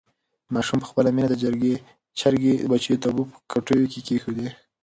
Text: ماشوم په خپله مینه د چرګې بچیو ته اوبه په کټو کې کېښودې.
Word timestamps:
ماشوم 0.53 0.77
په 0.81 0.87
خپله 0.91 1.09
مینه 1.15 1.27
د 1.31 1.35
چرګې 2.21 2.53
بچیو 2.71 3.01
ته 3.01 3.07
اوبه 3.09 3.23
په 3.31 3.37
کټو 3.51 3.89
کې 3.91 3.99
کېښودې. 4.07 4.47